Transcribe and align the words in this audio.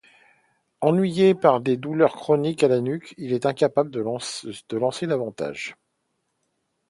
Ennuyé 0.81 1.35
par 1.35 1.61
des 1.61 1.77
douleurs 1.77 2.15
chroniques 2.15 2.63
à 2.63 2.67
la 2.67 2.81
nuque, 2.81 3.13
il 3.19 3.33
est 3.33 3.45
incapable 3.45 3.91
de 3.91 3.99
lancer 4.01 5.05
davantage. 5.05 5.75